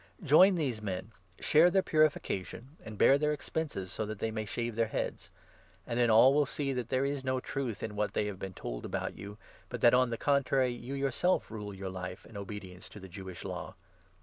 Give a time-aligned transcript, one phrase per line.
[0.23, 4.45] Join these men, 24 share their purification, and bear their expenses, so that they may
[4.45, 5.29] shave their heads;
[5.85, 8.55] and then all will see that there is no truth in what they have been
[8.55, 9.37] told about you,
[9.69, 13.43] but that, on the contrary, you yourself rule your life in obedience to the Jewish
[13.43, 13.75] Law.